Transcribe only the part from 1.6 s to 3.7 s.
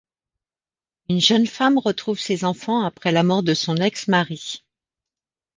retrouve ses enfants après la mort de